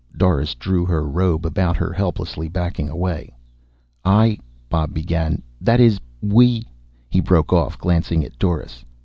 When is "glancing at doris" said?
7.77-8.83